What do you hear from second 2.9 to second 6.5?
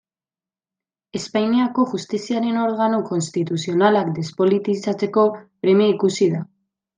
konstituzionalak despolitizatzeko premia ikusi da.